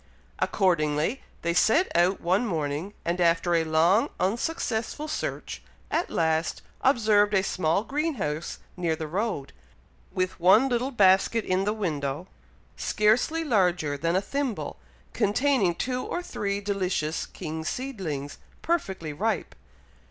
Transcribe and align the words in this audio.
Accordingly, 0.39 1.21
they 1.43 1.53
set 1.53 1.95
out 1.95 2.19
one 2.21 2.47
morning; 2.47 2.95
and 3.05 3.21
after 3.21 3.53
a 3.53 3.63
long, 3.63 4.09
unsuccessful 4.19 5.07
search, 5.07 5.61
at 5.91 6.09
last 6.09 6.63
observed 6.81 7.35
a 7.35 7.43
small 7.43 7.83
green 7.83 8.15
house 8.15 8.57
near 8.75 8.95
the 8.95 9.05
road, 9.05 9.53
with 10.11 10.39
one 10.39 10.67
little 10.69 10.89
basket 10.89 11.45
in 11.45 11.65
the 11.65 11.71
window, 11.73 12.25
scarcely 12.75 13.43
larger 13.43 13.95
than 13.95 14.15
a 14.15 14.21
thimble, 14.21 14.79
containing 15.13 15.75
two 15.75 16.01
or 16.03 16.23
three 16.23 16.59
delicious 16.61 17.27
King 17.27 17.63
seedlings, 17.63 18.39
perfectly 18.63 19.13
ripe. 19.13 19.53